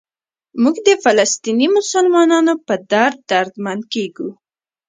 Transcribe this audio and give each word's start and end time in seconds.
موږ 0.61 0.75
د 0.87 0.89
فلسطیني 1.03 1.67
مسلمانانو 1.77 2.53
په 2.67 2.75
درد 2.91 3.17
دردمند 3.31 3.83
کېږو. 3.93 4.29